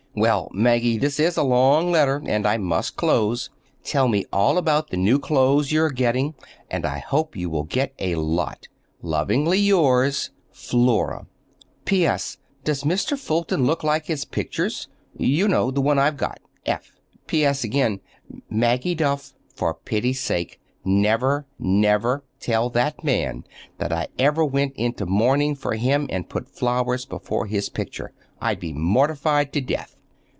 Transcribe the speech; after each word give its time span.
Well, 0.13 0.49
Maggie, 0.53 0.97
this 0.97 1.21
is 1.21 1.37
a 1.37 1.41
long 1.43 1.89
letter, 1.89 2.21
and 2.25 2.45
I 2.45 2.57
must 2.57 2.97
close. 2.97 3.49
Tell 3.81 4.09
me 4.09 4.25
all 4.33 4.57
about 4.57 4.89
the 4.89 4.97
new 4.97 5.17
clothes 5.17 5.71
you 5.71 5.83
are 5.83 5.89
getting, 5.89 6.35
and 6.69 6.85
I 6.85 6.99
hope 6.99 7.37
you 7.37 7.49
will 7.49 7.63
get 7.63 7.93
a 7.97 8.15
lot. 8.15 8.67
Lovingly 9.01 9.57
yours, 9.57 10.29
FLORA. 10.51 11.27
P.S. 11.85 12.39
Does 12.65 12.83
Mr. 12.83 13.17
Fulton 13.17 13.65
look 13.65 13.85
like 13.85 14.07
his 14.07 14.25
pictures? 14.25 14.89
You 15.17 15.47
know 15.47 15.69
I've 15.97 16.17
got 16.17 16.41
one. 16.41 16.51
F. 16.65 16.91
P.S. 17.27 17.63
again. 17.63 18.01
Maggie 18.49 18.95
Duff, 18.95 19.33
for 19.55 19.73
pity's 19.73 20.19
sake, 20.19 20.59
never, 20.83 21.45
never 21.57 22.25
tell 22.41 22.69
that 22.71 23.01
man 23.01 23.45
that 23.77 23.93
I 23.93 24.09
ever 24.19 24.43
went 24.43 24.73
into 24.75 25.05
mourning 25.05 25.55
for 25.55 25.75
him 25.75 26.05
and 26.09 26.27
put 26.27 26.49
flowers 26.49 27.05
before 27.05 27.45
his 27.45 27.69
picture. 27.69 28.11
I'd 28.41 28.59
be 28.59 28.73
mortified 28.73 29.53
to 29.53 29.61
death! 29.61 29.95